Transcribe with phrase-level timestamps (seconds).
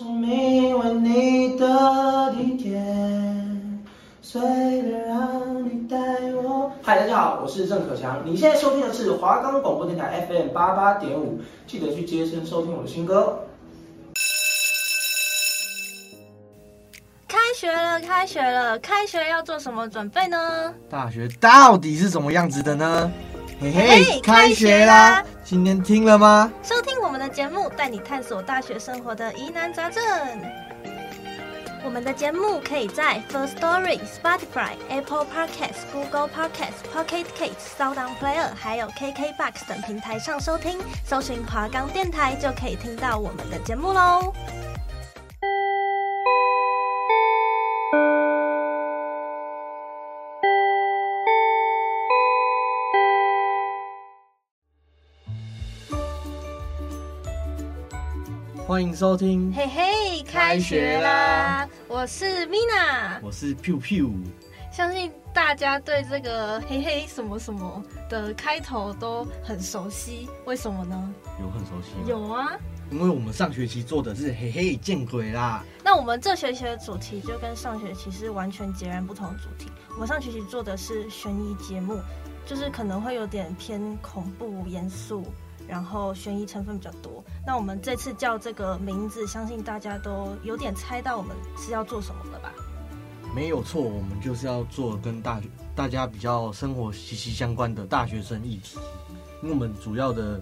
[0.00, 3.84] 生命为你的地点，
[4.22, 5.94] 随便让你带
[6.42, 6.72] 我。
[6.82, 13.40] 嗨，大家好，我是郑可强，你现在收听的是华冈广播电台 FM 八八点五，记得去接声收听我的新歌。
[17.28, 20.72] 开学了，开学了，开学要做什么准备呢？
[20.88, 23.12] 大学到底是什么样子的呢？
[23.60, 25.22] 嘿嘿，开学啦！
[25.44, 26.50] 今天听了吗？
[26.62, 30.02] 收听我们的节目，带你探索大学生活的疑难杂症。
[31.84, 40.78] 我们的节目可以在 First Story、Spotify、Apple Podcasts、Google Podcasts、Pocket Casts、SoundOn Player，还有 KKBox 等平台上收听。
[41.04, 44.32] 搜寻华冈电台就可以听到我们的节目喽。
[58.70, 61.68] 欢迎收听，嘿嘿，开学啦！
[61.88, 64.12] 我是 Mina，我是 Piu Piu。
[64.70, 71.12] 相信大家对这个嘿嘿什么什么的开头都很熟悉，为什么呢？
[71.40, 72.04] 有很熟悉吗？
[72.06, 72.56] 有啊，
[72.92, 75.64] 因为我们上学期做的是嘿嘿见鬼啦。
[75.82, 79.68] 那我们这学期的主题就跟上学期是完全截然不同的主题。
[79.94, 81.98] 我们上学期做的是悬疑节目，
[82.46, 85.24] 就是可能会有点偏恐怖、严肃。
[85.70, 87.24] 然后悬疑成分比较多。
[87.46, 92.52] 那我们这次叫这个名字，相信大家都有点猜到我们是要做什么了吧？
[93.32, 95.46] 没有错，我们就是要做跟大学
[95.76, 98.76] 大家比较生活息息相关的大学生议题。
[99.42, 100.40] 因为我们主要的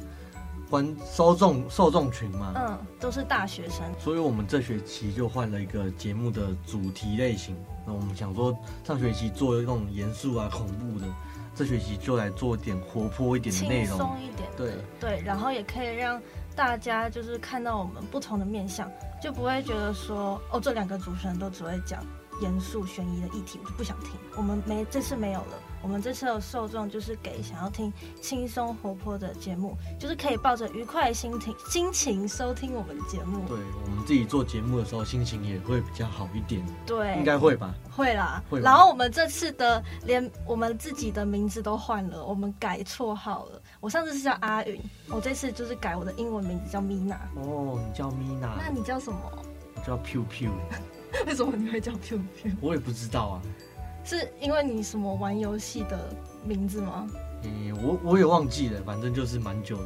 [0.71, 7.55] 观受众受众群嘛，嗯，都是大学生，所以我们这学期就换了一个节目的主题类型。
[7.87, 11.07] 那我们想说，上学期做那种严肃啊、恐怖的。
[11.59, 14.71] 这学期就来做点活泼一点的内容，轻松一点，对。
[15.01, 16.23] 对，然后也可以让
[16.55, 18.89] 大家就是看到我们不同的面相，
[19.21, 22.01] 就不会觉得说哦，这两个主持人都只会讲
[22.41, 24.13] 严肃悬疑的议题，我就不想听。
[24.37, 25.59] 我们没这次没有了。
[25.81, 33.47] 我们这次的受众就是给想要听轻松活泼的节目，就是可以抱着愉快的心情心情收听我们的节目。
[33.47, 36.61] 对，我们自己做节目的时候，心情也会比较好一点。
[36.85, 37.73] 对，应该会吧？
[37.95, 38.43] 会啦。
[38.51, 38.61] 会。
[38.61, 43.63] 然后我们这次的连我们自己的名字都换了，我们改绰号了。
[43.79, 47.19] 我上次是叫阿云，我这次就是改我的英文名字叫 Mina。
[47.37, 48.51] 哦，你叫 Mina？
[48.59, 49.19] 那你叫什么？
[49.77, 50.51] 我叫 Piu Piu。
[51.27, 52.53] 为什么你会叫 Piu Piu？
[52.61, 53.43] 我也不知道啊。
[54.05, 56.15] 是因为你什么玩游戏的
[56.45, 57.07] 名字吗？
[57.43, 59.85] 欸、我我也忘记了，反正就是蛮久的。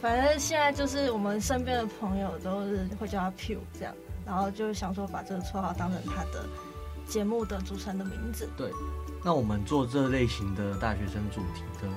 [0.00, 3.94] 反正现在就是我们身边的朋友都是会叫他 Piu 这样，
[4.26, 6.46] 然后就想说把这个绰号当成他的
[7.06, 8.48] 节目的主持人的名字。
[8.56, 8.70] 对，
[9.24, 11.88] 那我们做这类型的大学生主题的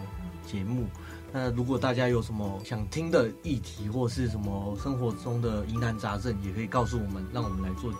[0.47, 0.85] 节目，
[1.33, 7.91] 那如果大家有什么想听的议题，或是什么生活中的疑难杂症，也可以告诉我们，让我们来做。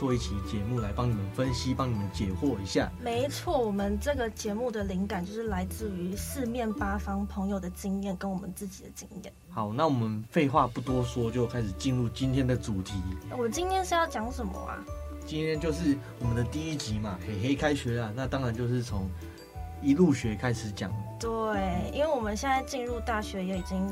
[0.00, 2.90] 做一期节目来帮你们分析，帮你们解惑一下。
[3.04, 9.30] 没错，我们这个节目的灵感就是来自于四面八方朋友的经验跟我们自己的经验。
[9.50, 12.94] 好，那我们废话不多说，就开始进入今天的主题。
[13.36, 14.82] 我今天是要讲什么啊？
[15.26, 19.06] 今天就是我们的第一集嘛，嘿嘿，开学了，那当然就是从。
[19.82, 23.86] 一入学开始讲，对，因为我们现在进入大学也已经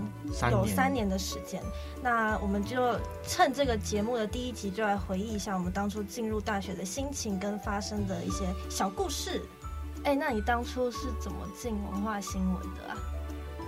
[0.50, 1.62] 有三年的时间，
[2.02, 9.42] 那我们就趁这个节目的第一集，就来回忆一下我们当初进入大学的心情跟发生的一些小故事。
[10.04, 12.96] 哎，那你当初是怎么进文化新闻的啊？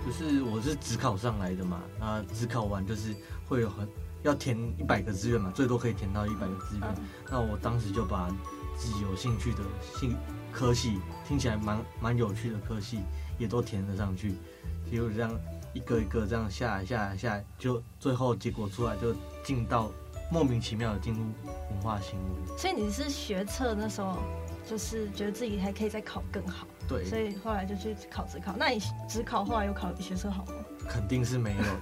[0.05, 3.15] 就是我是只考上来的嘛，那只考完就是
[3.47, 3.87] 会有很
[4.23, 8.29] 要填一百个志愿嘛，最多可以填到一百个志愿，嗯，那我当时就把
[8.77, 9.59] 自己有兴趣的
[9.99, 10.15] 兴。
[10.51, 12.99] 科系听起来蛮蛮有趣的科系，
[13.39, 14.35] 也都填了上去，
[14.89, 15.31] 结果这样
[15.73, 19.89] 一个一个这样下来下来下来，就最后结果出来就进到
[20.31, 21.21] 莫名其妙的进入
[21.71, 22.57] 文化新闻。
[22.57, 24.17] 所以你是学测那时候
[24.69, 28.53] 就是觉得自己还可以再考更好，对，所以后来就去考职考。
[28.57, 30.53] 那你职考后来有考比学测好吗？
[30.89, 31.79] 肯定是没有的，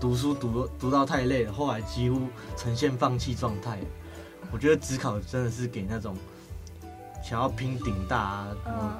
[0.00, 3.78] 读书读读到太累了，后来几乎呈现放弃状态。
[4.50, 6.16] 我觉得职考真的是给那种。
[7.28, 8.46] 想要拼顶大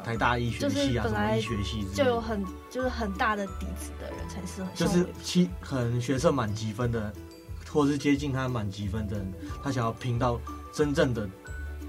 [0.04, 4.68] 台大医学系啊，什么医学系就有很就是很大的底子的人才适合。
[4.74, 7.10] 就是七可能学测满级分的，
[7.70, 9.32] 或是接近他满级分的人，
[9.62, 10.38] 他想要拼到
[10.74, 11.26] 真正的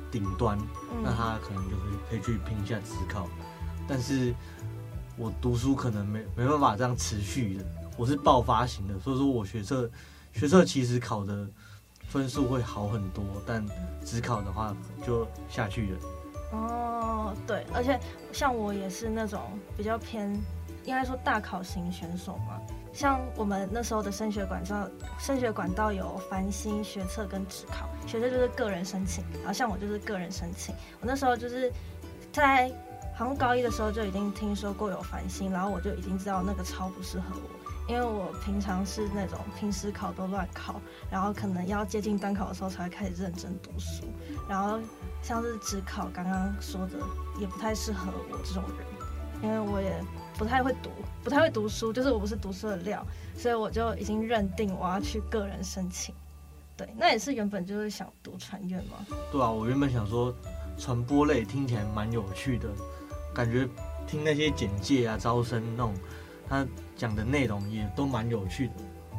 [0.10, 0.58] 顶端，
[0.94, 3.28] 嗯，那他可能就是可以去拼一下职考。
[3.86, 4.34] 但是
[5.18, 7.66] 我读书可能没没办法这样持续的，
[7.98, 9.92] 我是爆发型的，所以说我学测
[10.32, 11.46] 学测其实考的
[12.08, 13.66] 分数会好很多，但
[14.06, 14.74] 只考的话
[15.06, 16.00] 就下去了。
[16.52, 18.00] 哦，对，而且
[18.32, 19.42] 像我也是那种
[19.78, 20.30] 比较偏，
[20.84, 22.60] 应该说大考型选手嘛，
[22.92, 27.88] 像我们那时候的升学管道，升学管道有繁星、学测跟职考。
[28.08, 30.74] 学测就是个人申请，然后像我就是个人申请。
[31.00, 31.72] 我那时候就是
[32.32, 32.72] 在
[33.16, 37.59] 好像高一的时候就已经听说过有繁星，然后我就已经知道那个超不适合我，
[37.90, 40.80] 因为我平常是那种平时考都乱考，
[41.12, 44.06] 然后可能要接近单考的时候才会开始认真读书。
[44.48, 44.80] 然后
[45.24, 47.00] 像是只考刚刚说的，
[47.40, 50.02] 也不太适合我这种人，因为我也。
[50.38, 50.90] 不太会读，
[51.22, 53.06] 不太会读书，就是我不是读书的料，
[53.36, 56.16] 所以我就已经认定我要去个人申请。
[56.78, 59.06] 对，那也是原本就是想读传院嘛。
[59.34, 60.34] 对啊，我原本想说
[60.78, 62.70] 传播类听起来蛮有趣的，
[63.36, 63.68] 感觉
[64.08, 65.94] 听那些简介啊、招生那种，
[66.50, 66.66] 他
[66.96, 68.74] 讲的内容也都蛮有趣的。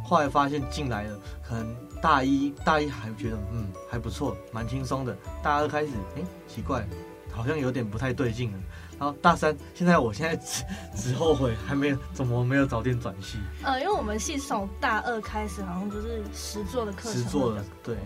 [0.04, 5.16] 后来发现进来了，可能大一大一还觉得嗯还不错，蛮轻松的。
[5.42, 6.84] 大二开始，哎，奇怪，
[7.30, 8.58] 好像有点不太对劲了。
[8.98, 13.38] 然后大三，现在我现在只只后悔还没有怎么没有早点转系。
[13.62, 17.12] 呃，因为我们系从大二开始，好像就是实作的课程。
[17.12, 17.96] 实作的，对。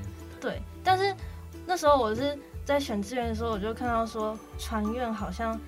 [0.40, 1.14] 对，但是
[1.64, 5.58] 那时候我是在选志愿的时候，我就看到说船院好像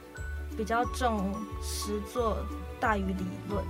[0.56, 1.32] 比较重
[1.62, 2.36] 实作
[2.80, 3.64] 大于理论，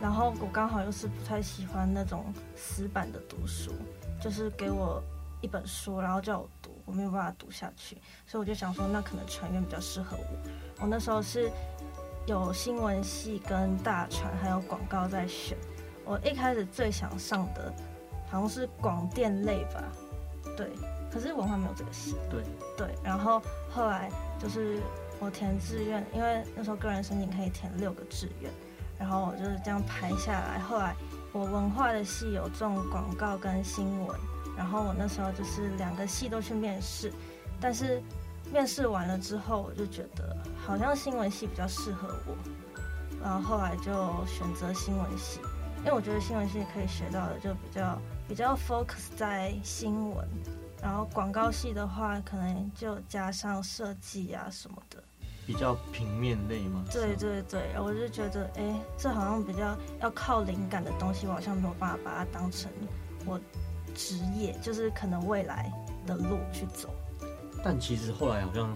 [0.00, 3.72] 然后我刚好又是不太喜欢那种死板的读书，
[4.20, 5.02] 就是给我
[5.40, 6.70] 一本书，然后叫我读。
[6.86, 7.96] 我没有办法读下去，
[8.26, 10.50] 所以我就想说，那可能传院比较适合我。
[10.80, 11.48] 我那时候是
[12.26, 15.56] 有新闻系跟大传还有广告在选。
[16.04, 17.72] 我一开始最想上的
[18.28, 19.84] 好像是广电类吧，
[20.56, 20.68] 对。
[21.12, 22.16] 可是文化没有这个系。
[22.28, 22.42] 对
[22.76, 22.92] 对。
[23.04, 23.40] 然后
[23.70, 24.80] 后来就是
[25.20, 28.50] 我填志愿，因为那时候个人申请可以填六个志愿，
[28.98, 30.58] 然后我就是这样排下来。
[30.58, 30.96] 后来
[31.32, 34.18] 我文化的系有中广告跟新闻。
[34.56, 37.10] 然后我那时候就是两个系都去面试，
[37.58, 38.02] 但是
[38.52, 40.36] 面试完了之后，我就觉得
[40.66, 42.36] 好像新闻系比较适合我，
[43.22, 43.92] 然后后来就
[44.26, 45.40] 选择新闻系，
[45.78, 50.28] 因为我觉得新闻系可以学到的就比较比较 focus 在新闻，
[50.82, 55.02] 然后广告系的话可能就加上设计啊什么的，
[55.46, 56.84] 比较平面类嘛。
[56.92, 62.70] 对对对，我就觉得哎，这好像比较要靠灵感的东西，我好像没有办法把它当成
[63.26, 63.40] 我。
[63.92, 65.70] 职业就是可能未来
[66.06, 66.94] 的路去走，
[67.62, 68.74] 但其实后来好像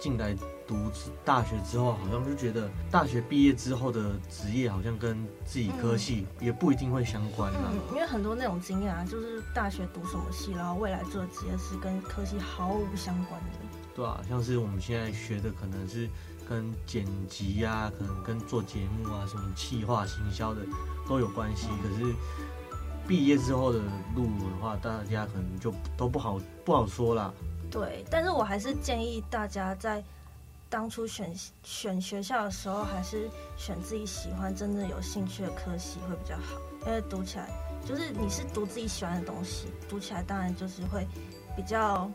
[0.00, 0.36] 进来
[0.66, 0.76] 读
[1.24, 7.70] 大学之后，好像就觉得大学毕业之后的职业好像跟自己科系也不一定会相关嘛。
[7.70, 13.71] 嗯，因为很多那种经验啊，就是大学读什么系，然后未来做的职业是跟科系毫无相关的。
[13.94, 16.08] 对啊，像是我们现在学的可能是
[16.48, 20.60] 跟剪辑啊，可能跟做节目啊，什么企划、行销的
[21.08, 22.14] 都有关系，可是。
[23.04, 23.80] 毕业之后的
[24.14, 27.34] 路的话，大家可能就都不好不好说啦。
[27.68, 30.02] 对，但是我还是建议大家在
[30.70, 31.34] 当初选
[31.64, 36.56] 选学校的时候，还是选自己喜欢、真正有兴趣的科系会比较好。
[36.86, 37.50] 因为读起来
[37.84, 41.04] 就是你是读自己喜欢的东西，读起来当然就是会
[41.56, 42.08] 比较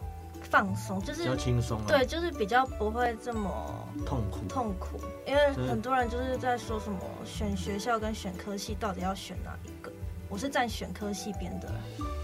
[0.49, 1.81] 放松，就是比较轻松。
[1.87, 4.99] 对，就是比较不会这么痛苦痛苦。
[5.25, 9.91] 因为很多人就是在说什么选学校跟选科系到底要选哪一个。
[10.29, 11.73] 我是站选科系边的，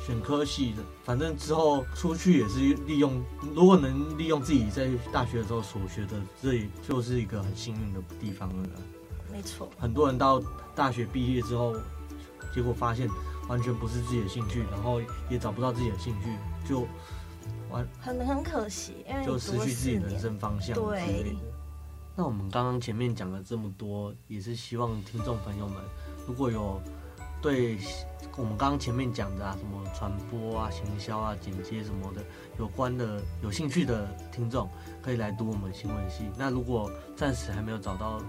[0.05, 3.23] 选科系的，反正之后出去也是利用，
[3.55, 8.69] 如果能利用自己在大学的时候所学的，这里就是一个很幸运的地方了。
[9.31, 10.41] 没错，很多人到
[10.75, 11.73] 大学毕业之后，
[12.53, 13.07] 结果发现
[13.47, 14.99] 完全不是自己的兴趣，然后
[15.29, 16.27] 也找不到自己的兴趣，
[16.67, 16.85] 就
[17.73, 20.73] 完很很可惜，因为就失去自己人生方向。
[20.73, 21.35] 对。
[22.15, 25.77] 那我们刚刚前面讲了这么多，也是希望听众朋友们
[26.25, 26.79] 如果有。
[27.41, 27.77] 对
[28.37, 32.23] 我们刚刚前面讲的啊，什么传播啊、行销啊、剪接什么的
[32.57, 34.69] 有关的、有兴趣的听众，
[35.01, 36.23] 可以来读我们新闻系。
[36.37, 38.21] 那如果暂时还没有找到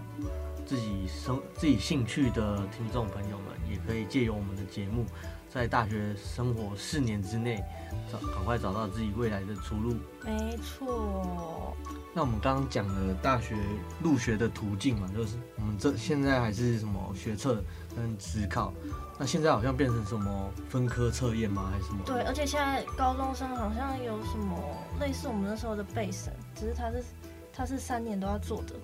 [0.67, 5.07] 自己生自己兴趣的听众朋友们，也可以借由我们的节目，
[5.55, 7.63] 在大学生活四年之内，
[8.11, 9.95] 找赶快找到自己未来的出路。
[10.25, 11.77] 没错。
[12.13, 13.55] 那我们刚刚讲了大学
[14.03, 17.63] 入学的途径嘛，就是我们这现在还是什么学测
[17.95, 18.73] 跟职考，
[19.17, 21.71] 那现在好像变成什么分科测验吗？
[21.73, 22.03] 还是什么？
[22.05, 24.59] 对，而且现在高中生好像有什么
[24.99, 27.05] 类似我们那时候的备审，只是他是
[27.53, 28.75] 他是三年都要做的。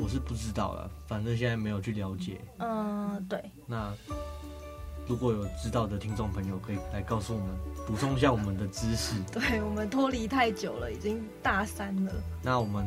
[0.00, 2.40] 我是不知道了，反正现在没有去了解。
[2.58, 3.50] 嗯，对。
[3.66, 3.92] 那。
[5.08, 7.48] 如果有知道的听众朋友，可以来告诉我们，
[7.86, 9.14] 补充一下我们的知识。
[9.32, 12.12] 对，我们脱离太久了，已经大三了。
[12.42, 12.86] 那我们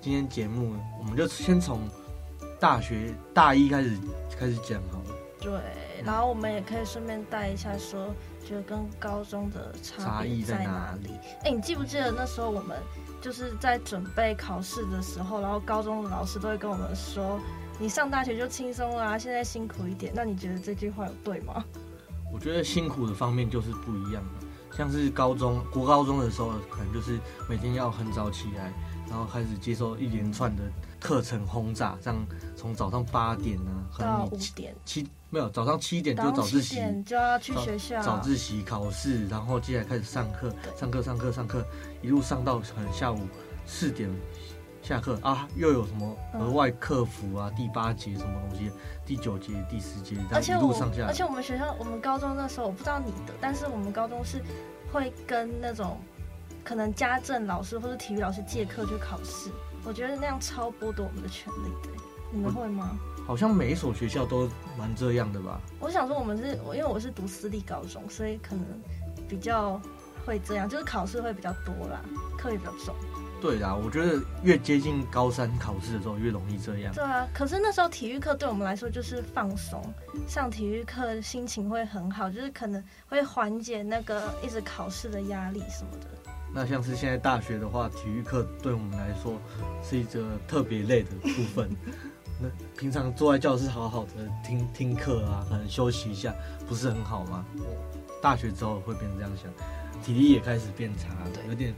[0.00, 1.80] 今天节目，我们就先从
[2.60, 3.98] 大学大一开始
[4.38, 5.16] 开始讲好了。
[5.40, 5.50] 对，
[6.04, 8.14] 然后我们也可以顺便带一下，说，
[8.46, 11.10] 觉得跟高中的差异在哪里？
[11.42, 12.76] 哎，你记不记得那时候我们
[13.22, 17.40] 就是在准备考试的时候，然后高中的老师都会跟我们说。
[17.78, 20.12] 你上大学就轻松啊，现在辛苦一点。
[20.14, 21.64] 那你觉得这句话有对吗？
[22.32, 28.72] 我觉得辛苦的方面就是不一样的，像是高中、国高中的时候，可能就是每天要很早起来，
[29.08, 30.62] 然后开始接受一连串的
[31.00, 32.26] 课程轰炸，这样
[32.56, 41.62] 从早上八点呢、啊，可能你七点七没有早上七点就早自习就要去学校，早自习考试，然后接下来开始上课，上课上课上课，
[42.00, 43.18] 一路上到可能下午
[43.66, 44.08] 四点。
[44.82, 47.48] 下课啊，又有什么额外客服啊？
[47.48, 48.70] 嗯、第八节什么东西？
[49.06, 51.06] 第九节、第十节，而且一路上下。
[51.06, 54.42] 而且我们学校，我们高中那时候，我不知道你的，但是我们高中是
[54.92, 55.98] 会跟那种
[56.64, 59.50] 可能家政老师或者体育老师借课去考试。
[59.84, 61.90] 我觉得那样超剥夺我们的权利的。
[62.32, 62.98] 你们会吗？
[63.24, 65.60] 好像每一所学校都蛮这样的吧。
[65.78, 68.64] 我想说，我们是，因为我是读私立高中，所以可能
[69.28, 69.80] 比较
[70.26, 72.00] 会这样，就是考试会比较多啦，
[72.36, 72.94] 课也比较重。
[73.42, 76.94] 对啦，我觉得越接近高三考试的时候越容易这样。
[76.94, 79.82] 对啊，可是那时候体育课对我们来说就是放松，
[80.28, 86.06] 上体育课心情会很好，就是可能会缓解那个一直考试的压力什么的。
[86.54, 89.40] 那像是现在大学的话，体育课对我们来说
[89.82, 91.68] 是一个特别累的部分。
[92.40, 96.32] 那平常坐在教室好好的听听课啊，可能休息一下，
[96.68, 97.44] 不是很好吗？
[98.22, 99.50] 大学之后会变成这样想，
[100.00, 101.74] 体力也开始变差了，有点。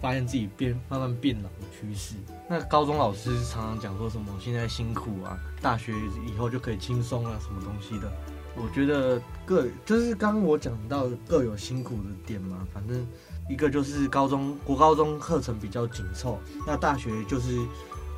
[0.00, 2.14] 发现自己变慢慢变老的趋势。
[2.48, 5.92] 那高中老师常常讲说什么现在辛苦啊，大学
[6.26, 8.10] 以后就可以轻松啊，什么东西的？
[8.56, 12.66] 我觉得各就是刚刚我讲到各有辛苦的点嘛。
[12.74, 13.06] 反正
[13.48, 17.56] 一个就是高中国高中课程比较紧凑，那大学就是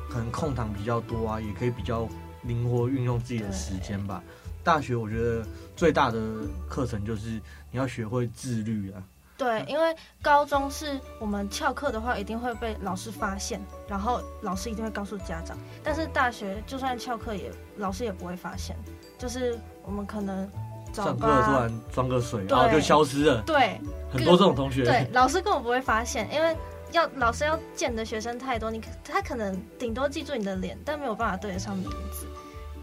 [0.09, 2.09] 可能空档比较多啊，也可以比较
[2.43, 4.23] 灵活运用自己的时间吧。
[4.63, 6.19] 大学我觉得最大的
[6.67, 9.03] 课程就是你要学会自律啊。
[9.35, 15.57] 对，因为高中是我们翘课的话，一定会被老师发现，然后老师一定会告诉家长。
[15.83, 18.77] 但是大学就算翘课，也老师也不会发现，
[19.17, 20.49] 就是我们可能
[20.93, 23.41] 上课突然装个水，然后就消失了。
[23.41, 24.83] 对，很多这种同学。
[24.83, 26.55] 对，老师根本不会发现，因为
[26.91, 32.27] 要老师要见的学生太多，你他可能顶多记住你的脸，但没有办法对得上名字，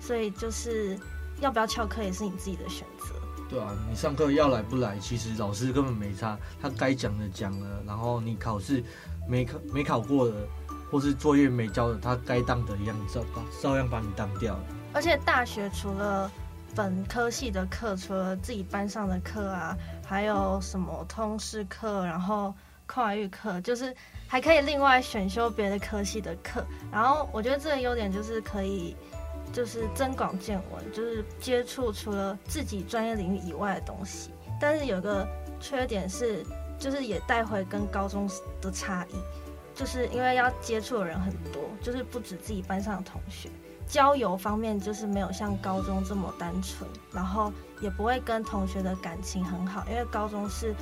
[0.00, 0.98] 所以就是
[1.40, 3.14] 要不要翘课也是你自己的选择。
[3.50, 8.80] 对啊，你上课要来不来，其实老师根本没差，他该讲的讲了，然后你考试
[9.28, 10.34] 没考没考过的，
[10.88, 13.24] 或是作业没交的，他该当的一样照
[13.60, 14.62] 照样把你当掉了。
[14.92, 16.30] 而且大学除了
[16.76, 19.76] 本科系的课，除了自己班上的课啊，
[20.06, 22.54] 还有什么通识课，然后
[22.86, 23.92] 跨域课，就是
[24.28, 26.64] 还可以另外选修别的科系的课。
[26.92, 28.96] 然后我觉得这个优点就是可以。
[29.52, 34.30] 就是增广见闻，就是接触除了自己专业领域以外的东西。
[34.60, 35.26] 但是有个
[35.58, 36.44] 缺点是，
[36.78, 38.28] 就是也带回跟高中
[38.60, 39.14] 的差异，
[39.74, 43.48] 就是因为要接触的人很多，就是不止自己班上的同学，
[43.86, 50.74] 交友方面就是没有像高中这么单纯，然后也不会跟同学的感情很好，因为高中是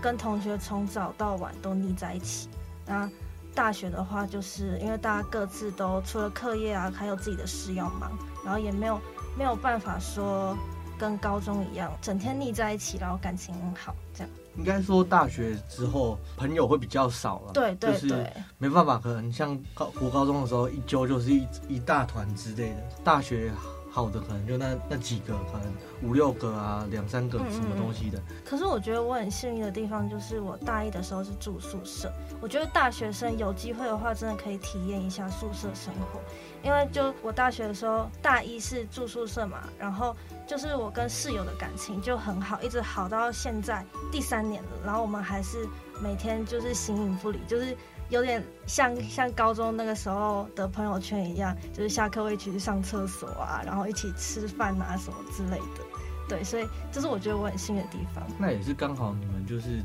[0.00, 2.48] 跟同学从早到晚都腻在一起，
[2.86, 3.10] 那。
[3.54, 8.10] 大学的话，就是因为大家各自都除了课业啊，还有自己的事要忙，
[8.44, 9.00] 然后也没有
[9.38, 10.56] 没有办法说
[10.98, 14.28] 跟高中一样整天腻在一起，然后感情很好这样。
[14.56, 18.26] 应该说大学之后朋友会比较少了，对对对，就是
[18.58, 23.52] 没办法，可能像高读高中的时候一揪就是一一大团之类的，大学。
[23.94, 25.72] 好的，可能就那那几个，可能
[26.02, 28.20] 五六个啊，两三个什么东西的。
[28.44, 32.12] 可是我觉得我很幸运的地方，就是我大一的时候是住宿舍。
[32.40, 36.20] 我觉得大学生有机会的话，真的可以体验一下宿舍生活。
[36.64, 44.70] 因为就我大学的时候，大一是住宿舍嘛，然后就是我跟室友的感情就很好，一直好到现在第三年了。
[44.84, 45.68] 然后我们还是
[46.02, 47.76] 每天就是形影不离，就是。
[48.14, 55.84] 有点像像高中那个时候的朋友圈一样，就是下课会一起去上厕所啊，然后一起吃饭啊什么之类的。
[56.28, 58.24] 对，所以这是我觉得我很幸运的地方。
[58.38, 59.82] 那也是刚好你们就是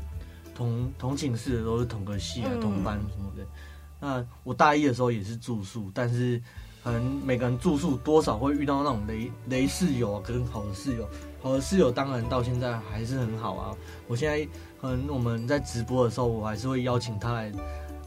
[0.54, 3.44] 同同寝室的都是同个系啊，同班什么的。
[3.98, 6.40] 那我大一的时候也是住宿，但是
[6.82, 11.06] 可能每个人住宿多少会遇到那种雷雷室友啊，跟好的室友。
[11.42, 13.76] 好的室友当然到现在还是很好啊。
[14.06, 14.46] 我现在
[14.80, 17.52] 可能我们在直播的时候，我还是会邀请他来。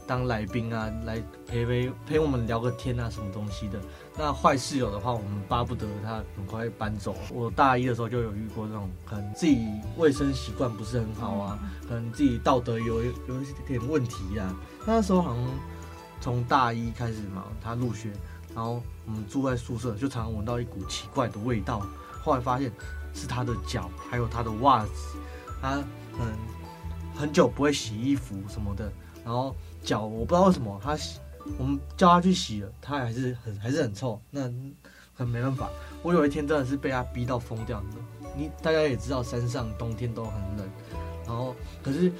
[0.06, 3.80] 当来宾啊，来陪陪陪我们聊个天啊，什么东西的。
[4.16, 7.16] 那坏室友的话，我们巴不得他很快搬走。
[7.32, 11.58] 我大一的时候就有遇过这种，可能自己卫生习惯不是很好啊，
[11.88, 14.54] 可能自己道德有有一点问题啊。
[14.86, 15.44] 那时候好像
[16.20, 18.10] 从大一开始嘛，他入学，
[18.54, 21.86] 然后我们住在宿舍，就常常闻到一股奇怪的味道。
[22.22, 22.70] 后来发现
[23.12, 25.18] 是他的脚，还有他的袜子，
[25.60, 25.86] 他很
[27.14, 28.90] 很久不会洗衣服什么的，
[29.24, 29.54] 然后。
[29.84, 31.20] 脚我不知道为什么他洗，
[31.58, 34.18] 我们叫他去洗了，他还是很还是很臭。
[34.30, 34.50] 那
[35.14, 35.68] 很没办法。
[36.02, 37.86] 我有一天真的是被他逼到疯掉的。
[38.34, 40.66] 你大家也知道，山上冬天都很冷，
[41.26, 42.10] 然后可是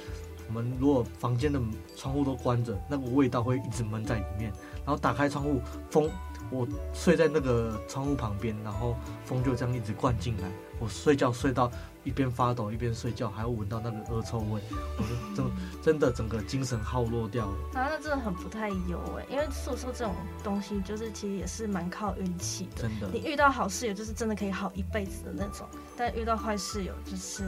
[0.47, 1.59] 我们如果房间的
[1.97, 4.53] 窗户都关着，那个味道会一直闷在里面。
[4.85, 5.59] 然后打开窗户，
[5.89, 6.07] 风，
[6.51, 8.95] 我睡在那个窗户旁边，然后
[9.25, 10.47] 风就这样一直灌进来。
[10.79, 11.71] 我睡觉睡到
[12.05, 14.61] 一边发抖一边睡觉，还要闻到那个恶臭味，
[14.97, 15.45] 我说真
[15.81, 17.57] 真的整个精神耗落掉了。
[17.73, 22.83] 啊，那真的很不太优哎，因为宿舍这种东西，就是其实也是蛮靠运气的。
[22.83, 27.43] 真的，你遇到好室友，就是真的可以好一辈子的那种；但遇到坏室友，就是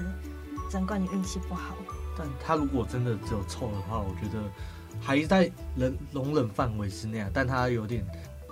[0.70, 1.76] 只能怪你运气不好。
[2.18, 4.44] 但他如果真的只有臭的话，我觉得
[5.00, 7.30] 还在能容忍范围之内啊。
[7.32, 8.04] 但他有点。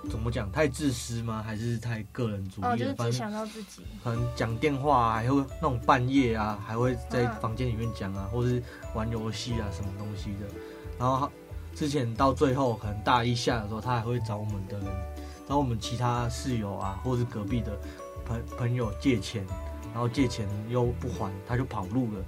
[0.08, 0.50] 怎么讲？
[0.50, 1.42] 太自私吗？
[1.44, 2.64] 还是太个人主义？
[2.64, 3.82] 哦，就是只想到自己。
[4.02, 8.62] 可能讲电话啊，还会那种半夜啊，还会在房间里面讲啊，或是
[8.94, 10.46] 玩游戏啊，什么东西的。
[10.98, 11.30] 然后
[11.74, 14.86] 之前到最后，可能大一下的时候，他还会找我们的人，
[15.48, 17.78] 找我们其他室友啊，或是隔壁的
[18.24, 19.44] 朋朋友借钱，
[19.92, 22.24] 然后借钱又不还，他就跑路了。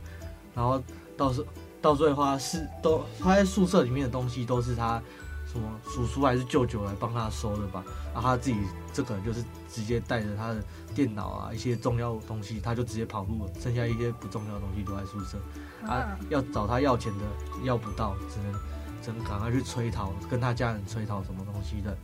[0.55, 0.83] 然后
[1.17, 1.45] 到时
[1.81, 5.01] 到最后，他是都他在宿舍里面的东西都是他。
[5.51, 7.83] 什么叔叔还是舅舅来帮他收的吧？
[8.13, 8.57] 然后他自己
[8.93, 10.63] 这个人就是直接带着他的
[10.95, 15.39] 电脑啊，一些重要东西，他就直接跑路了，剩下一些不重要的东西留在宿舍。
[15.87, 17.25] 啊，要找他要钱的
[17.65, 18.53] 要不到，只能
[19.01, 21.97] 只能赶快去催讨，跟他家人催讨什么东西的，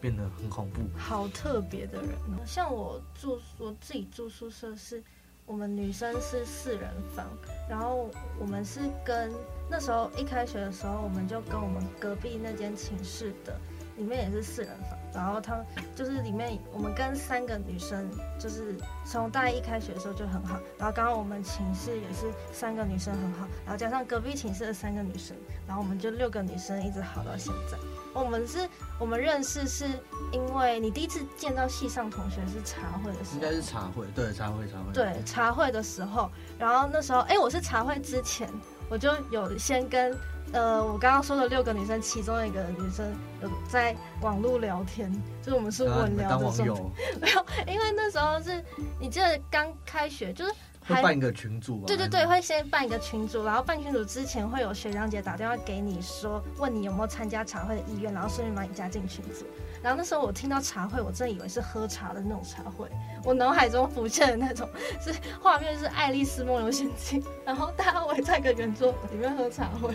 [0.00, 0.80] 变得很恐怖。
[0.98, 5.02] 好特别的人哦，像我住我自己住宿舍是。
[5.48, 7.26] 我们女生是四人房，
[7.68, 9.32] 然后我们是跟
[9.68, 13.58] 那时候一开学的时候，我们就跟我们隔壁那间寝室的
[13.96, 15.64] 里面也是四人房，然后他们
[15.96, 18.06] 就是里面我们跟三个女生
[18.38, 18.76] 就是
[19.06, 25.34] 从大一一开学的时候就很好，然后刚刚我们寝室也是三个女生很好，然后加上隔壁寝室的三个女生，
[25.66, 27.78] 然后我们就六个女生一直好到现在。
[28.18, 29.86] 我们是，我们认识是
[30.32, 38.48] 因为你第一次见到系上同学是茶会的时候，应该是茶会，对，茶会，茶会，对，茶会的时候，然后那时候，哎，我是茶会之前，
[38.90, 40.16] 我就有先跟，
[40.52, 43.06] 呃，我刚刚说的六个女生，其中一个女生
[43.40, 46.90] 有在网络聊天，就是我们是稳聊的时候，
[47.22, 48.62] 没有，因为那时候是
[48.98, 50.52] 你记得刚开学，就是。
[50.88, 59.46] 会办一个群组，对对对，会先办一个群组，然后办群组之前会有学长姐打电话给你说，问你有没有参加茶会的意愿，然后顺便把你加进群组。
[59.82, 62.88] 然后那时候我听到茶会，我真的以为是喝茶的那种茶会，
[63.24, 64.68] 我脑海中浮现的那种
[65.00, 69.94] 是画面是《爱丽丝梦游仙境》，然后大家围在一个圆桌里面喝茶会。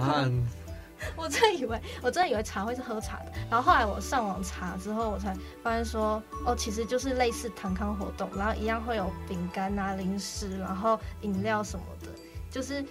[0.00, 0.28] 啊
[1.16, 12.08] 我真以为，我真的以为茶会是喝茶的，然后后来我上网查之后，我才发现说，哦，其实就是类似团康活动，然后一样会有饼干啊、零食，然后饮料什么的，
[12.50, 12.84] 就是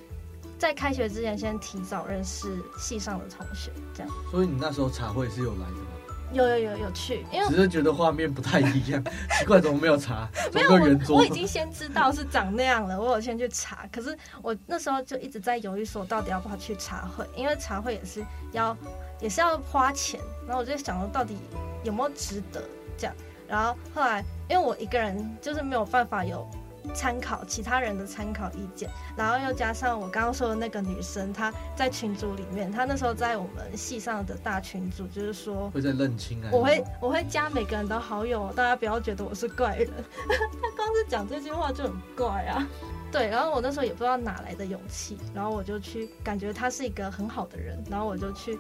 [0.58, 4.12] 在开学之前先提早认识系上的同学，这样。
[4.30, 5.91] 所以你那时候茶会是有来的吗？
[6.34, 9.04] 有有有有趣，因为只是觉得画面不太一样，
[9.38, 10.30] 奇怪怎么没有查？
[10.54, 10.72] 没有
[11.10, 13.88] 我，我已经先知道是长那样了，我有先去查。
[13.92, 18.76] 可是我那时候就一直在犹豫，说到底要不要去茶会，因为茶会也是要
[19.20, 20.20] 也是要花钱。
[20.48, 21.38] 然后我就想说，到底
[21.84, 22.64] 有没有值得
[22.98, 23.16] 这样？
[23.48, 26.50] 然后后来因为我一个人就是没有办法有。
[26.94, 39.88] 参考其他人的参考意见，然后又加上我刚刚说的那个女生，她在群组里面，她那时候在我们系上的大群组，就是说会在认亲啊，我会我会加每个人的好友，大家不要觉得我是怪人。
[40.28, 42.68] 她光是讲这句话就很怪啊。
[43.12, 48.58] 对，然后我那时候也不知道哪来的勇气，然后我就去感觉他是一个很好的人，然后我就去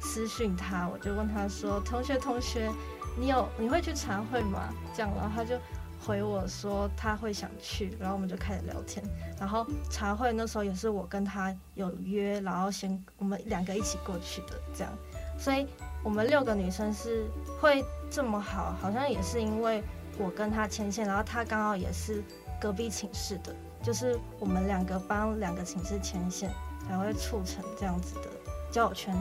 [0.00, 2.70] 私讯他，我就问他说：“同学同学，
[3.18, 5.58] 你有你会去茶会吗？”这样，然后他就。
[6.06, 9.04] 回我说他会想去，然后我们就开始聊天。
[9.40, 14.92] 然后茶会那时候也是我跟他有约，然后先我们两个一起过去的这样。
[15.36, 15.66] 所以
[16.04, 17.26] 我们六个女生是
[17.60, 19.82] 会这么好，好像也是因为
[20.16, 22.22] 我跟他牵线，然后他刚好也是
[22.60, 26.50] 隔壁寝室的，就是我们两个帮两个寝室牵线，
[26.86, 28.30] 才会促成这样子的
[28.70, 29.12] 交友圈。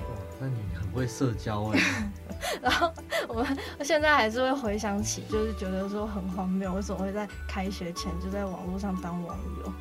[0.00, 1.80] 对，那你很会社交哎。
[2.60, 2.92] 然后
[3.28, 9.72] 我们现在还是会回想起，就是觉得说很荒谬，为什么会在开学前就在网络上当网友，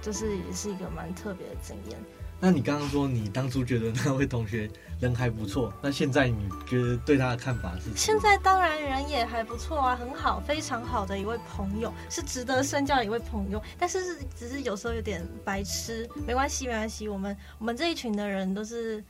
[0.00, 1.98] 就是也是一个蛮特别的经验。
[2.40, 7.90] 那你刚刚说你当初觉得那位同学人还不错，那现在你觉得对他的看法是？
[7.96, 13.60] 现在当然人也还不错啊，很好，非常好的一位朋友，是值得深交的一位朋友。
[13.76, 19.04] 但是是只是有时候有点白痴，没关系没关系，我们我们这一群的人都是。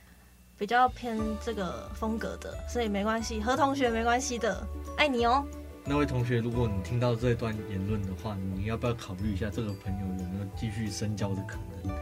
[0.59, 4.61] 比较偏这个风格的，所以没关系，和同学没关系的，
[4.97, 5.43] 爱你哦。
[5.85, 11.95] 那位同学，如果你听到这段言论的话，你要不要考虑一下这个朋友有没有继续深交的可能？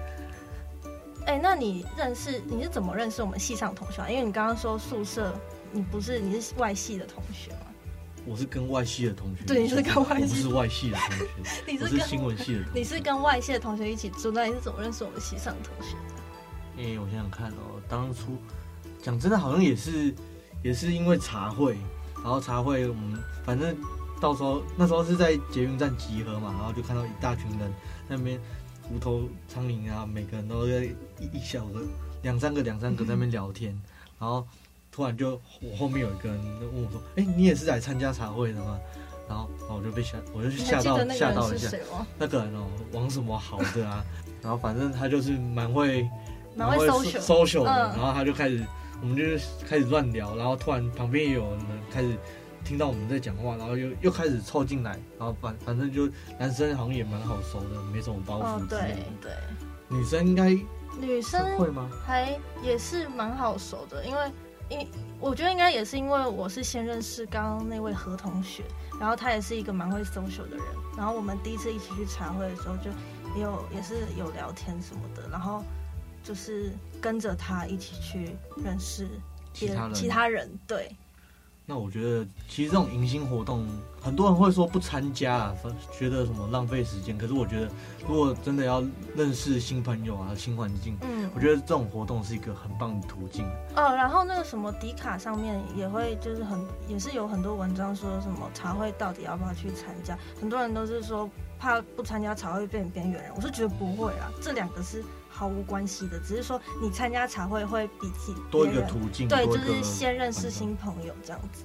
[1.28, 4.10] 哎、欸，那你认识你是怎么认识我们系上同学啊？
[4.10, 5.32] 因为你刚刚说宿舍，
[5.72, 7.60] 你不是你是外系的同学吗？
[8.26, 16.14] 我是跟外系的同学，对，你是跟外系，我不是外系的同学， 你是新闻系的同学，你是跟外系的同学一起住，那你是怎么认识我们系上的同学的？
[16.78, 18.38] 哎、欸，我想想看哦，当初
[19.02, 20.14] 讲真的，好像也是
[20.64, 21.78] 也是因为茶会，
[22.16, 23.76] 然后茶会我们反正
[24.22, 27.74] 到时候那时候是在捷运站集合嘛，然后就看到一大群人
[28.08, 28.40] 那边
[28.92, 30.86] 无头苍蝇啊，每个人都在
[31.20, 31.82] 一一小个
[32.24, 33.82] 两三个两三个在那边聊天，嗯、
[34.20, 34.48] 然后。
[34.90, 36.40] 突然就我后面有一个人
[36.74, 38.80] 问我说：“哎、欸，你也是来参加茶会的吗？”
[39.30, 41.70] 然后，然后我就被吓，我就吓到吓到一下。
[42.18, 44.04] 那个人哦，王什么好的啊？
[44.42, 46.10] 然后反正他就是蛮会
[46.58, 47.72] 蛮会 social 的。
[47.96, 48.66] 然后他就开始，
[49.02, 49.24] 我们就
[49.68, 50.36] 开始乱聊。
[50.36, 51.60] 然后突然旁边也有人
[51.92, 52.18] 开始
[52.64, 55.00] 听到我们在讲话，然后又又开始凑进来。
[55.18, 58.44] 然后反反正就男生好像也蛮好熟的，没什么包袱。
[58.44, 58.80] 哦，对
[59.22, 59.32] 对。
[59.90, 60.50] 女生应该
[61.00, 61.90] 女生会吗？
[62.06, 64.32] 还也是蛮好熟的，因为。
[64.70, 64.86] 因
[65.22, 68.64] 我觉得应该也是因为我是先认识刚刚那位何同学，
[69.00, 70.66] 然后他也是一个蛮会 social 的人，
[70.98, 72.92] 然后我们第一次一起去茶会的时候，就
[73.34, 75.64] 也有也是有聊天什么的，然后
[76.28, 79.08] 就是跟着他一起去认识
[79.54, 80.94] 其他人，其他人对。
[81.70, 83.68] 那我觉得，其实这种迎新活动，
[84.02, 85.56] 很多人会说不参加啊，
[85.98, 87.18] 觉得什么浪费时间。
[87.18, 87.70] 可是我觉得，
[88.08, 88.82] 如果真的要
[89.16, 93.46] 认识新朋友啊、新环境，嗯，我觉得这种活动是一个很棒的途径。
[93.76, 103.34] 哦，然后那个什么迪卡上面也会就是很也是有很多文章说什么茶会到底要不要去参加，很多人都是说怕不参加茶会变边缘人。
[103.36, 105.04] 我是觉得不会啊，这两个是。
[105.38, 111.64] 毫无关系的，只是说你参加茶会会比起多一个途径，对，就是先认识新朋友这样子。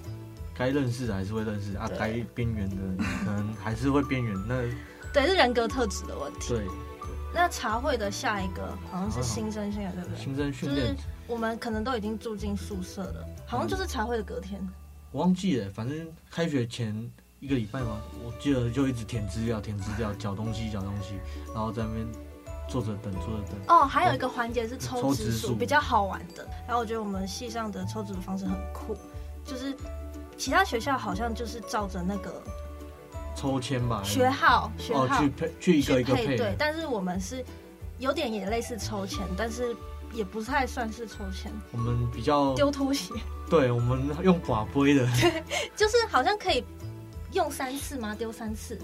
[0.55, 2.77] 该认识的还是会认识啊，该边缘的
[3.25, 4.35] 可能还是会边缘。
[4.47, 4.61] 那
[5.11, 6.51] 对，是人格特质的问题。
[6.51, 6.67] 对，
[7.33, 10.19] 那茶会的下一个好像是新生训练，对不对？
[10.23, 14.61] 新生训练，就是我们可能都已经住进宿舍了，好像就是茶会的隔天。
[15.13, 16.95] 我忘记了，反正开学前
[17.41, 21.15] 一个礼拜吧，我记得就一直填资料，填资料，缴东西，缴东西，
[21.55, 22.07] 然后在那边。
[22.73, 23.59] 坐着等，坐着等。
[23.69, 26.49] 哦，还有一个环节是抽直属，比较好玩的。
[26.67, 28.97] 然后我觉得我们系上的抽直属方式很酷，
[29.45, 29.77] 就是
[30.39, 32.43] 其他学校好像就是照着那个
[33.37, 36.35] 抽签吧，学号学号、哦、去配去一个一个配。
[36.39, 37.45] 对，但是我们是
[37.99, 39.77] 有点也类似抽签，但是
[40.15, 41.53] 也不太算是抽签。
[41.73, 43.13] 我们比较丢拖鞋。
[43.51, 45.07] 对，我们用寡杯的。
[45.21, 45.45] 对，
[45.77, 46.65] 就是好像可以
[47.33, 48.15] 用三次吗？
[48.15, 48.81] 丢三次。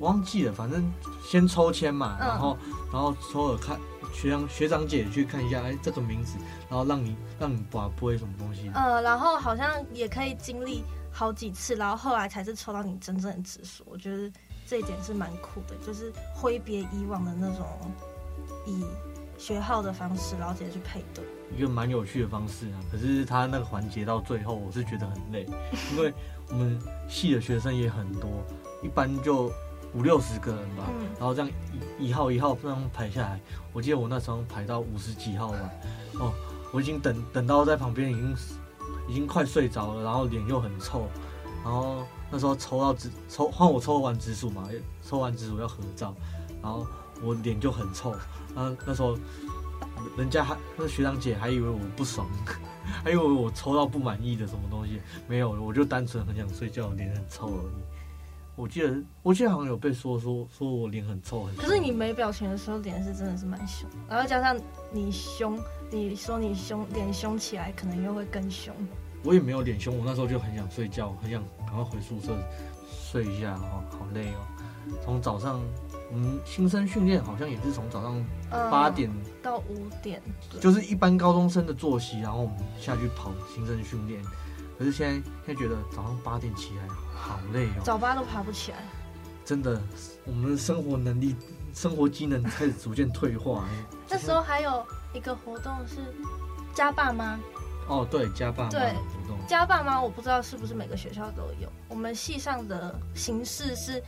[0.00, 0.90] 忘记了，反正
[1.24, 2.58] 先抽签嘛，嗯、然后
[2.92, 3.78] 然后抽了看
[4.12, 8.70] 学长学长姐去看一下，哎，这个名字，然后让你让你把播什么东西。
[8.74, 10.82] 呃，然后好像也可以经历
[11.12, 13.84] 好几次，然后后来才是抽到你真正的直属。
[13.86, 14.30] 我觉得
[14.66, 17.66] 这一点是蛮酷的，就是挥别以往的那种
[18.66, 18.84] 以
[19.36, 21.24] 学号的方式，然后直接去配对，
[21.56, 22.78] 一个蛮有趣的方式啊。
[22.90, 25.46] 可是他那个环节到最后，我是觉得很累，
[25.92, 26.12] 因为
[26.48, 28.30] 我们系的学生也很多，
[28.82, 29.52] 一般就。
[29.98, 31.50] 五六十个人吧，嗯、然后这样
[31.98, 33.40] 一一号一号这样排下来，
[33.72, 35.70] 我记得我那时候排到五十几号吧，
[36.20, 36.32] 哦，
[36.72, 38.36] 我已经等等到在旁边已经
[39.08, 41.08] 已经快睡着了，然后脸又很臭，
[41.64, 44.68] 然后那时候抽到紫抽换我抽完紫薯嘛，
[45.04, 46.14] 抽完紫薯要合照，
[46.62, 46.86] 然后
[47.20, 48.14] 我脸就很臭，
[48.54, 49.18] 那那时候
[50.16, 52.24] 人家还那学长姐还以为我不爽，
[53.02, 57.48] 还以为我抽到不满意的什么东西，没有，我就单纯很想睡觉，脸很臭。
[57.48, 57.87] 而已。
[58.58, 58.92] 我记得，
[59.22, 61.62] 我记得好像有被说说说我脸很臭很臭。
[61.62, 65.56] 可是你没表情的时候，脸是真的是蛮凶，然后加上你凶，
[65.92, 68.74] 你说你凶，脸凶起来可能又会更凶。
[69.22, 72.36] 我也没有脸凶，我那时候就很想睡觉，很想赶快回宿舍
[72.90, 74.42] 睡一下，哦，好累哦。
[75.04, 75.62] 从早上，
[76.12, 80.20] 嗯，新生训练好像也是从早上八点、嗯、到五点，
[80.58, 84.20] 就是一般高中生的作息，然后我们下去跑新生训练。
[84.78, 88.78] 可是现在，现在觉得早上八点起来好累哦，早八都爬不起来。
[89.44, 89.80] 真的，
[90.24, 91.34] 我们的生活能力、
[91.74, 93.64] 生活机能开始逐渐退化。
[94.08, 95.96] 那时候还有一个活动是
[96.74, 97.38] 加爸妈。
[97.88, 98.94] 哦，对，家爸妈对
[99.48, 101.68] 家爸妈，我不知道是不是每个学校都有。
[101.88, 104.02] 我们系上的形式是，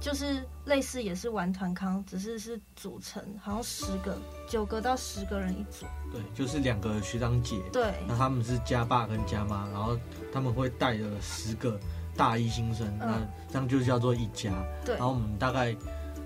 [0.00, 4.16] 就是类似也是玩团康，只是是组成，好像十个、
[4.48, 5.84] 九个到十个人一组。
[6.10, 7.60] 对，就是两个学长姐。
[7.70, 9.98] 对，那他们是家爸跟家妈，然后
[10.32, 11.78] 他们会带着十个
[12.16, 14.50] 大一新生，嗯、那这样就叫做一家。
[14.82, 15.76] 对，然后我们大概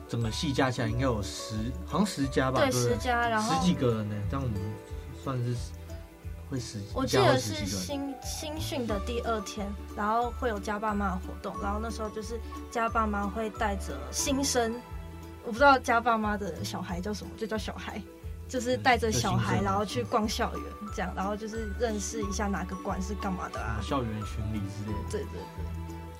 [0.08, 2.60] 整个系加起来应该有十，好像十家吧？
[2.60, 4.60] 对，对十家，然后十几个人呢，这样我们
[5.24, 5.56] 算是。
[6.92, 14.74] 我记得是新新训的第二天，然后会有家爸妈的活动，然后那时候就是家爸妈会带着新生，
[15.44, 18.02] 我不知道家爸妈的小孩叫什么，就叫小孩，
[18.48, 25.10] 就是带着小孩，然后去逛校园，这样，然后就是认识一下哪个馆是干嘛的啊，校园巡礼之类的。
[25.10, 25.64] 对对对。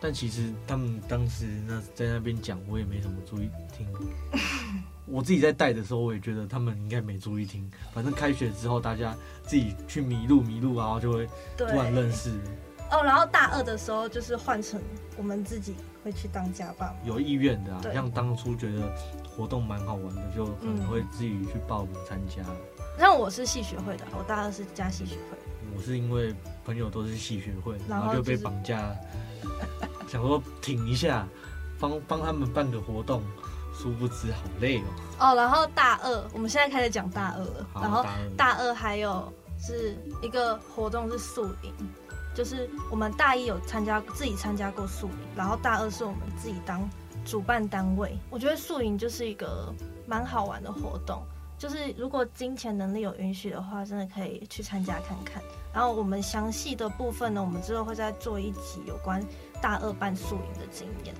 [0.00, 3.86] 但其实他们当时那在那边讲，我也没什么注意听。
[5.10, 7.68] 我自己在带的时候，我也觉得他们应该没注意听。
[7.92, 12.30] 反正开学之后，大家自己去迷路迷路，然后就会突然认识。
[12.90, 14.80] 哦，然后大二的时候就是换成
[15.16, 18.92] 我们自己会去当家暴，有意愿的啊，像当初觉得
[19.28, 22.42] 活动蛮好玩的，就可能会自己去报名参加。
[22.98, 25.38] 像、嗯、我是系学会的，我大二是加系学会。
[25.76, 28.92] 我是因为朋友都是系学会，然后就被绑架，
[30.10, 31.28] 想说挺一下，
[31.78, 33.22] 帮帮他们办个活动，
[33.80, 34.84] 殊不知好累哦。
[35.20, 38.04] 哦，然后大二，我们现在开始讲大二了，然后
[38.36, 41.72] 大二还有是一个活动是宿营。
[42.32, 46.88] 就是我们大一有参加自己参加过宿营，然后大二是我们自己当
[47.24, 48.16] 主办单位。
[48.30, 49.74] 我觉得宿营就是一个
[50.06, 51.22] 蛮好玩的活动，
[51.58, 55.42] 就是如果金钱能力有允许的话，真的可以去参加看看。
[55.72, 59.20] 然后我们详细的部分呢，我们之后会再做一集有关
[59.60, 61.14] 大二办宿营的经验。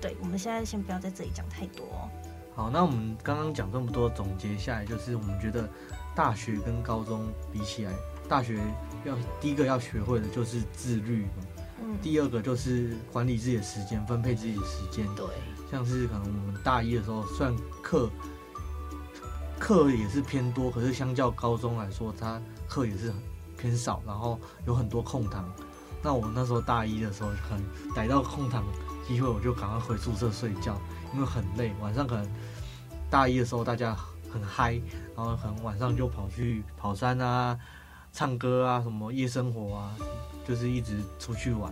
[0.00, 2.08] 对，我们现在先不要在这里讲太多哦。
[2.54, 5.68] 好，那我们刚刚讲这么多，总结下来就是我们觉得
[6.14, 7.92] 大学跟高中比起来，
[8.28, 8.58] 大学。
[9.04, 11.28] 要第一个要学会的就是自律，
[11.80, 15.06] 嗯，第二个就是管理自己的时间，分配自己的时间。
[15.14, 15.24] 对，
[15.70, 18.10] 像是可能我们大一的时候，虽然课
[19.60, 23.12] 课也是偏多，可是相较高中来说，它课也是
[23.56, 25.48] 偏少，然后有很多空堂。
[26.02, 28.64] 那我那时候大一的时候，可能逮到空堂
[29.06, 30.80] 机会，我就赶快回宿舍睡觉，
[31.14, 31.72] 因为很累。
[31.80, 32.26] 晚上可能
[33.10, 33.96] 大一的时候大家
[34.32, 34.80] 很嗨，
[35.16, 37.58] 然后可能晚上就跑去跑山啊。
[38.12, 39.94] 唱歌啊，什么夜生活啊，
[40.48, 41.70] 就是一直出去玩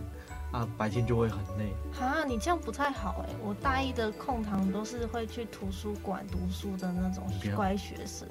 [0.51, 1.73] 啊，白天就会很累。
[1.91, 3.35] 哈，你这样不太好哎！
[3.43, 7.23] 我大一的空堂都是会去图书馆读书的那种
[7.55, 8.27] 乖学生。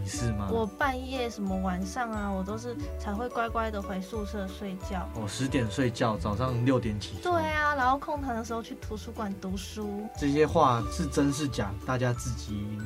[0.00, 0.48] 你是吗？
[0.52, 5.08] 我半夜什么晚上啊，我都是才会乖乖的回宿舍睡觉。
[5.20, 7.16] 我十点睡觉，早上六点起。
[7.22, 10.06] 对啊，然后空堂的时候去图书馆读书。
[10.16, 11.72] 这些话是真是假？
[11.84, 12.78] 大家自己。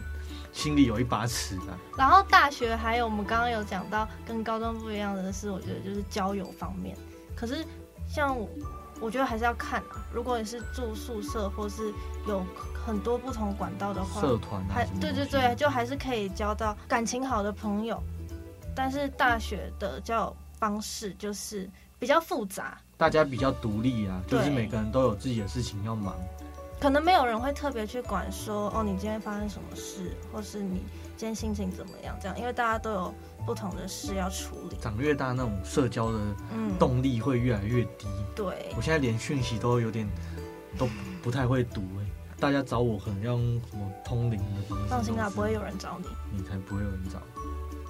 [0.51, 1.79] 心里有一把尺啊。
[1.97, 6.97] 然后大学还有我们刚刚有讲到跟高中不一样的是，我觉得就是交友方面。
[7.37, 7.65] 可是
[8.09, 8.49] 像我，
[9.01, 10.05] 我觉得还是要看啊。
[10.13, 11.93] 如果你是住宿舍或是
[12.27, 12.43] 有
[12.87, 18.03] 很多不同管道的话，社团啊，还对对对，就还是可以交到感情好的朋友。
[18.75, 21.69] 但是大学的交友方式就是
[21.99, 26.15] 比较复杂，大家比较独立啊，就是每个人都有自己的事情要忙。
[26.81, 30.81] 可能没有人会特别去管说哦，你今天发生什么事，或是你
[31.19, 34.77] 今天心情怎么样这样，因为大家都有不同的事要处理。
[34.81, 36.19] 长越大，那种社交的
[36.79, 38.07] 动力会越来越低。
[38.07, 40.09] 嗯、对，我现在连讯息都有点
[40.79, 40.89] 都
[41.21, 42.07] 不太会读哎，
[42.39, 44.87] 大家找我可能要用什么通灵的方式。
[44.87, 47.21] 放心啊，不会有人找你，你才不会有人找。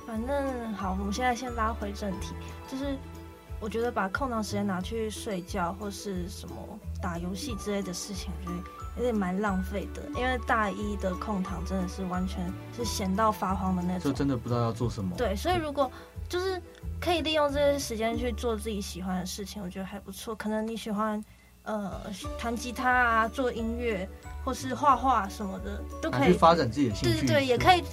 [0.06, 2.32] 反正好，我们现在先拉回正题，
[2.66, 2.96] 就是
[3.60, 6.56] 我觉得把空档时间拿去睡觉或是什么
[7.00, 8.62] 打游戏之类的事情，我觉得。
[8.96, 15.14] 有点蛮浪费的，因为大一的空堂真的是完全是闲到发慌的那种，就真的不知道要做什么。
[15.16, 15.88] 对，所以如果
[16.28, 16.60] 就是
[17.00, 20.34] 可以利用这些时间去做自己喜欢的事情，我觉得还不错。
[20.34, 21.24] 可能你喜欢
[21.62, 22.00] 呃
[22.36, 24.08] 弹吉他啊，做音乐，
[24.44, 27.20] 或是画画什么的，都可以发展自己的兴趣。
[27.20, 27.84] 对对对，也可以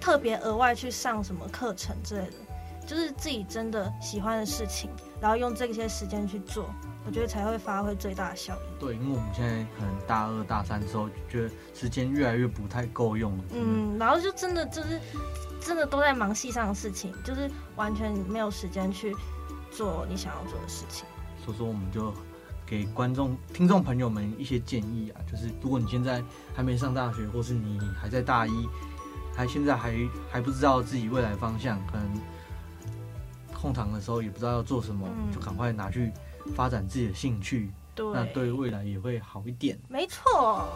[0.00, 2.32] 特别额外去上什么课程之类的，
[2.86, 4.88] 就是自己真的喜欢的事情，
[5.20, 6.70] 然后用这些时间去做。
[7.06, 8.80] 我觉得才会发挥最大的效益。
[8.80, 13.44] 对，因为我们现在可能大二大三的时候，觉得时间越来越不太够用了。
[13.52, 15.00] 嗯，然后就真的就是
[15.60, 19.14] 真的都在忙戏上的事情，就是完全没有时间去
[19.70, 21.06] 做你想要做的事情。
[21.44, 22.12] 所以说，我们就
[22.66, 26.20] 给观众、听众朋友们一些建议啊，就是如果你现在
[26.56, 28.68] 还没上大学，或是你还在大一，
[29.36, 29.94] 还现在还
[30.28, 32.20] 还不知道自己未来方向，可能
[33.54, 36.12] 空堂的时候也不知道要做什么，嗯、就赶快拿去。
[36.54, 39.78] 发展自己的兴趣，对，那对未来也会好一点。
[39.88, 40.68] 没错。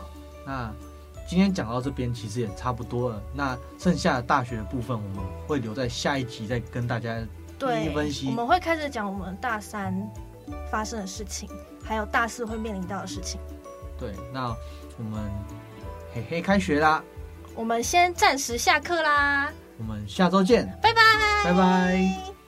[0.47, 0.73] 那
[1.29, 3.23] 今天讲到这边，其实也差不多了。
[3.33, 8.27] 那剩下的大学的部分，我们会留在下一集再跟大家一一分析。
[8.27, 9.95] 我们会开始讲我们大三
[10.71, 11.49] 发生的事情，
[11.85, 13.41] 还有大四会面临到的事情。
[13.99, 14.49] 对，那
[14.99, 15.23] 我们
[16.15, 17.03] 嘿嘿开学啦！
[17.55, 19.53] 我们先暂时下课啦。
[19.79, 21.03] 我们下周见，拜拜，
[21.45, 22.40] 拜拜。